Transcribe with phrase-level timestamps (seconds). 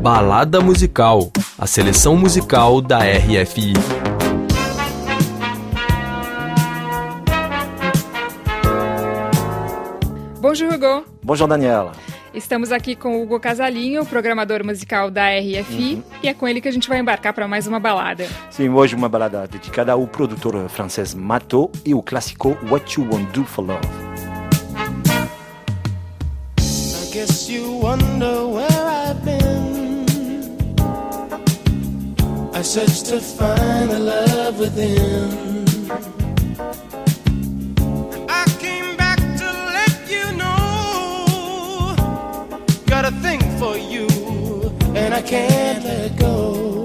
[0.00, 3.72] Balada Musical, a seleção musical da RFI.
[10.40, 11.04] Bonjour Hugo.
[11.20, 11.92] Bonjour Daniela.
[12.32, 16.02] Estamos aqui com o Hugo Casalinho, programador musical da RFI, uhum.
[16.22, 18.24] e é com ele que a gente vai embarcar para mais uma balada.
[18.50, 23.32] Sim, hoje uma balada dedicada ao produtor francês Mato e o clássico What You Want
[23.32, 23.80] Do For Love.
[26.60, 28.87] I guess you wonder where
[32.68, 35.64] I searched to find the love within
[38.28, 41.96] I came back to let you know.
[42.84, 44.06] got a thing for you,
[44.94, 46.77] and I can't let go.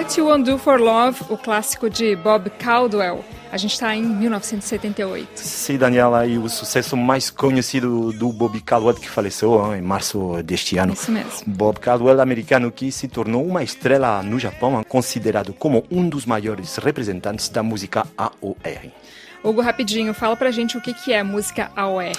[0.00, 3.22] What You Want Do for Love, o clássico de Bob Caldwell.
[3.52, 5.28] A gente está em 1978.
[5.34, 10.78] Sim, Daniela, e o sucesso mais conhecido do Bob Caldwell que faleceu em março deste
[10.78, 10.94] ano.
[10.94, 11.42] Isso mesmo.
[11.46, 16.76] Bob Caldwell, americano que se tornou uma estrela no Japão, considerado como um dos maiores
[16.76, 18.56] representantes da música AOR.
[19.44, 22.16] Hugo, rapidinho, fala pra gente o que, que é música AOR.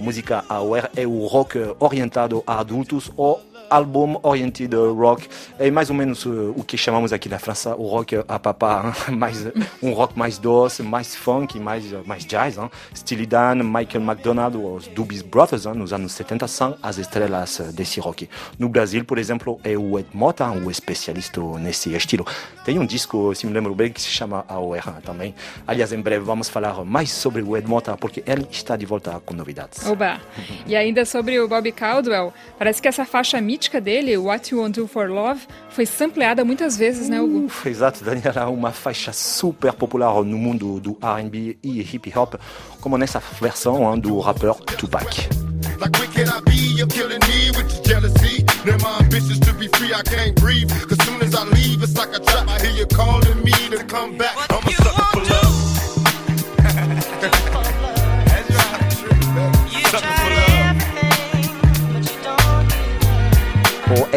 [0.00, 5.28] Música AOR é o rock orientado a adultos ou álbum oriented rock.
[5.58, 8.94] É mais ou menos uh, o que chamamos aqui na França o rock a papá,
[9.10, 9.46] mais,
[9.82, 12.58] um rock mais doce, mais funk, mais, mais jazz.
[12.58, 12.70] Hein?
[12.94, 15.74] Steely Dan, Michael McDonald, os Doobie Brothers, hein?
[15.74, 18.28] nos anos 70, são as estrelas desse rock.
[18.58, 22.26] No Brasil, por exemplo, é o Ed Mota, o especialista nesse estilo.
[22.64, 25.34] Tem um disco, se me lembro bem, que se chama AOR também.
[25.66, 29.20] Aliás, em breve vamos falar mais sobre o Ed Mota, porque ele está de volta
[29.24, 29.86] com novidades.
[29.86, 30.20] Oba!
[30.66, 34.62] E ainda sobre o Bob Caldwell, parece que essa faixa mítica mítica dele, What You
[34.62, 37.46] Want to Do for Love, foi sampleada muitas vezes, né, Hugo?
[37.46, 42.34] Uh, exato, Daniela, uma faixa super popular no mundo do R&B e hip hop,
[42.80, 45.28] como nessa versão hein, do rapper Tupac.
[45.80, 48.44] Like wicked I be, you're killing me with your jealousy.
[48.64, 50.70] Now my ambitions to be free, I can't breathe.
[50.88, 52.48] Cause soon as I leave, it's like a trap.
[52.48, 54.47] I hear you calling me to come back.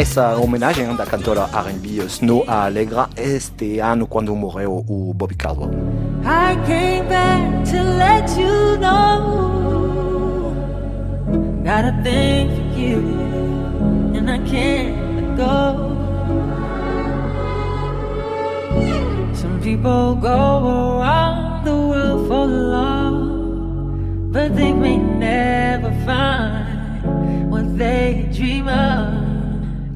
[0.02, 5.70] Essa homenagem da cantora R&B Snow Alegra este ano quando morreu o Bobby Caldwell.
[6.26, 10.56] I came back to let you know.
[11.64, 12.98] Got a thing for you
[14.16, 15.92] and I can't let go.
[19.36, 28.28] Some people go around the world for love But they may never find what they
[28.34, 29.21] dream of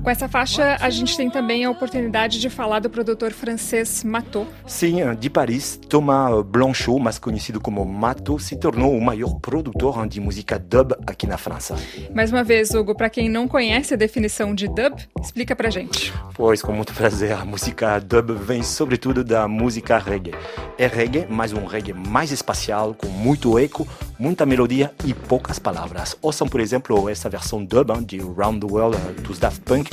[0.06, 4.46] Com essa faixa, a gente tem também a oportunidade de falar do produtor francês Mato.
[4.68, 10.22] Sim, de Paris, Thomas Blanchot, mais conhecido como Mato, se tornou o maior produtor de
[10.22, 11.76] música dub aqui na França.
[12.14, 16.14] Mais uma vez, Hugo, para quem não conhece a definição de dub, explica pra gente.
[16.36, 20.36] Pois, com muito prazer, a música dub vem sobretudo da música reggae.
[20.78, 26.18] É reggae, mas um reggae mais espacial, com muito eco, muita melodia e poucas palavras.
[26.22, 29.90] Ouçam, por exemplo, essa versão dub de Round the World dos Daft Punk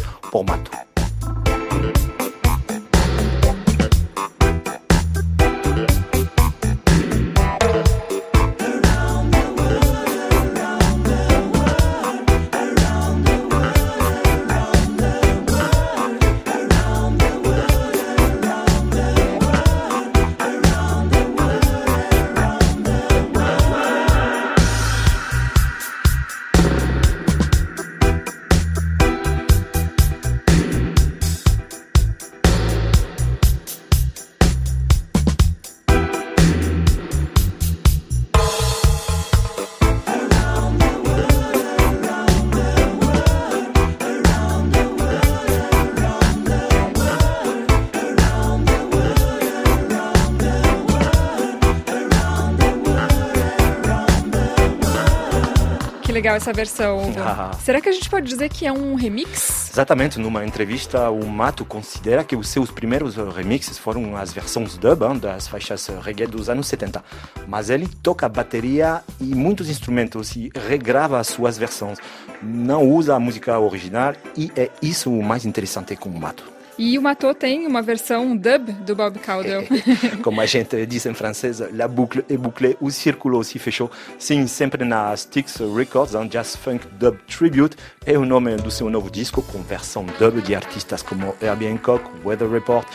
[56.13, 56.15] formato.
[56.15, 57.13] legal essa versão.
[57.19, 57.53] Ah.
[57.63, 59.71] Será que a gente pode dizer que é um remix?
[59.71, 60.19] Exatamente.
[60.19, 65.49] Numa entrevista, o Mato considera que os seus primeiros remixes foram as versões dub das
[65.49, 67.03] faixas reggae dos anos 70.
[67.47, 71.99] Mas ele toca bateria e muitos instrumentos e regrava as suas versões.
[72.43, 76.62] Não usa a música original e é isso o mais interessante com o Mato.
[76.79, 79.65] E o Matô tem uma versão dub do Bob Caldwell.
[80.23, 83.91] Como a gente diz em francês, la boucle est bouclée, o círculo se fechou.
[84.19, 87.77] Sim, sempre na Styx Records, um Jazz Funk Dub Tribute,
[88.07, 92.05] é o nome do seu novo disco, com versão dub de artistas como Herbie Hancock,
[92.25, 92.87] Weather Report,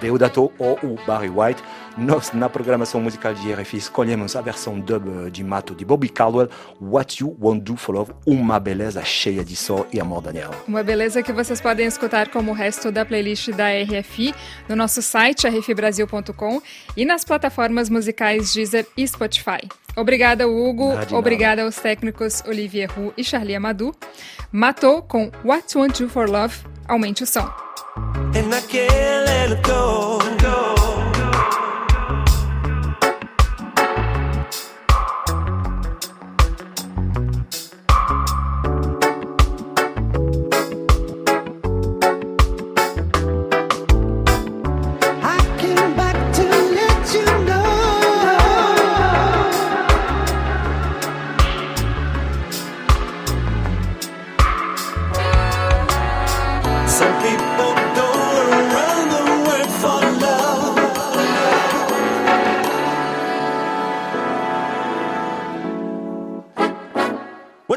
[0.00, 1.62] Deodato ou o Barry White.
[1.98, 6.48] Nós, na programação musical de RFI, escolhemos a versão dub de Mato de Bobby Caldwell,
[6.80, 10.52] What You Won't Do For Love, uma beleza cheia de sol e amor, Daniel.
[10.68, 14.32] Uma beleza que vocês podem escutar como o resto da playlist da RFI
[14.68, 16.62] no nosso site rfbrasil.com
[16.96, 19.68] e nas plataformas musicais Deezer e Spotify.
[19.96, 20.92] Obrigada, Hugo.
[21.10, 23.92] Obrigada aos técnicos Olivier Roux e Charlie Amadou.
[24.52, 26.54] Matou com What You Want Do For Love.
[26.86, 27.50] Aumente o som.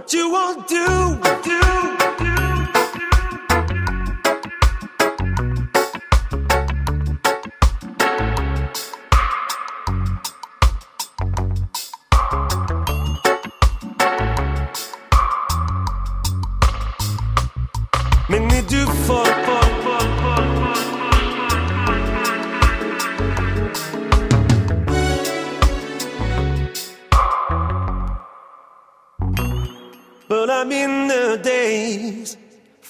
[0.01, 0.85] What you won't do,
[1.43, 1.61] do,
[2.17, 2.35] do, do.
[18.27, 19.40] Make me do for.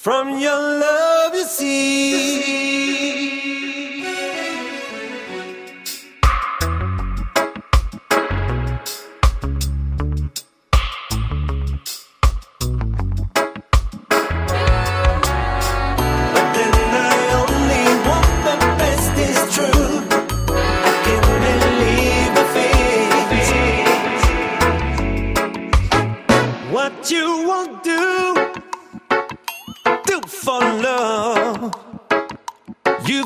[0.02, 3.21] From your love, you see.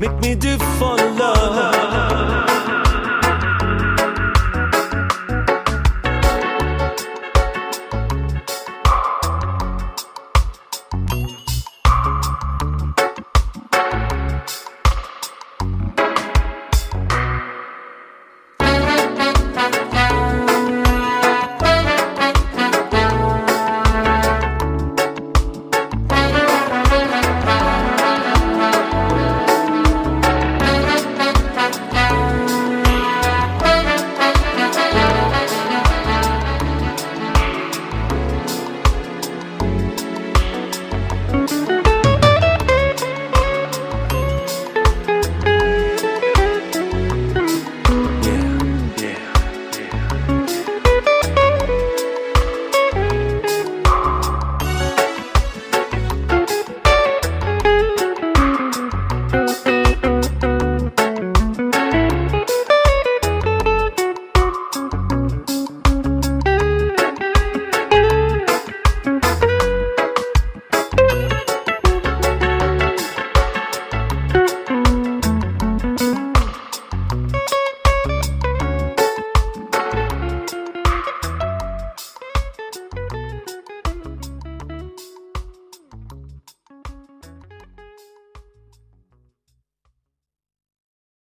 [0.00, 2.53] Make me do for love.